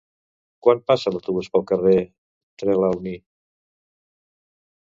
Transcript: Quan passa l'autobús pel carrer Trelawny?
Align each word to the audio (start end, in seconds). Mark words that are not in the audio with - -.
Quan 0.67 0.79
passa 0.91 1.13
l'autobús 1.15 1.51
pel 1.57 1.65
carrer 1.73 1.95
Trelawny? 2.63 3.15